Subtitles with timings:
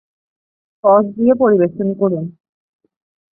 [0.83, 2.25] Sauce দিয়ে পরিবেশন করুন।